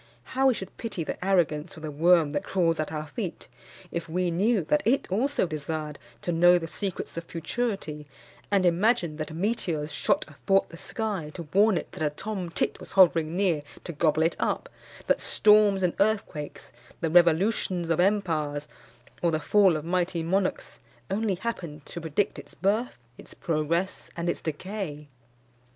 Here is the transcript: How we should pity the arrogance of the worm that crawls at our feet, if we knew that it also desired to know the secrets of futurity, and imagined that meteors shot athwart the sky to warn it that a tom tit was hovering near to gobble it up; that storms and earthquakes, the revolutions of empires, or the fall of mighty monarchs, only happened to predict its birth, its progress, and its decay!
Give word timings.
How 0.33 0.47
we 0.47 0.55
should 0.55 0.75
pity 0.77 1.03
the 1.03 1.23
arrogance 1.23 1.77
of 1.77 1.83
the 1.83 1.91
worm 1.91 2.31
that 2.31 2.43
crawls 2.43 2.79
at 2.79 2.91
our 2.91 3.05
feet, 3.05 3.47
if 3.91 4.09
we 4.09 4.31
knew 4.31 4.63
that 4.63 4.81
it 4.83 5.07
also 5.11 5.45
desired 5.45 5.99
to 6.23 6.31
know 6.31 6.57
the 6.57 6.67
secrets 6.67 7.17
of 7.17 7.23
futurity, 7.25 8.07
and 8.49 8.65
imagined 8.65 9.19
that 9.19 9.31
meteors 9.31 9.91
shot 9.91 10.25
athwart 10.27 10.69
the 10.69 10.75
sky 10.77 11.29
to 11.35 11.43
warn 11.53 11.77
it 11.77 11.91
that 11.91 12.01
a 12.01 12.09
tom 12.09 12.49
tit 12.49 12.79
was 12.79 12.93
hovering 12.93 13.35
near 13.35 13.61
to 13.83 13.93
gobble 13.93 14.23
it 14.23 14.35
up; 14.39 14.69
that 15.05 15.21
storms 15.21 15.83
and 15.83 15.93
earthquakes, 15.99 16.73
the 16.99 17.09
revolutions 17.11 17.91
of 17.91 17.99
empires, 17.99 18.67
or 19.21 19.29
the 19.29 19.39
fall 19.39 19.77
of 19.77 19.85
mighty 19.85 20.23
monarchs, 20.23 20.79
only 21.11 21.35
happened 21.35 21.85
to 21.85 22.01
predict 22.01 22.39
its 22.39 22.55
birth, 22.55 22.97
its 23.19 23.35
progress, 23.35 24.09
and 24.17 24.29
its 24.29 24.41
decay! 24.41 25.09